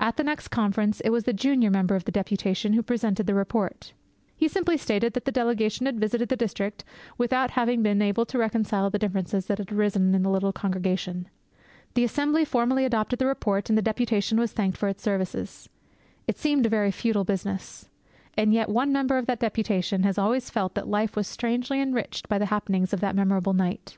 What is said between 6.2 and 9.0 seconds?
the district without having been able to reconcile the